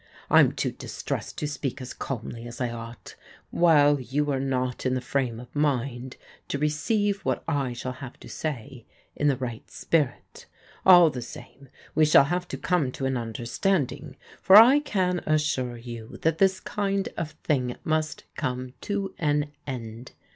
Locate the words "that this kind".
16.23-17.07